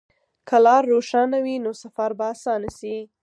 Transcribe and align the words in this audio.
که 0.47 0.57
لار 0.65 0.83
روښانه 0.93 1.37
وي، 1.45 1.55
نو 1.65 1.71
سفر 1.83 2.09
به 2.17 2.25
اسانه 2.33 2.69
شي. 2.79 2.95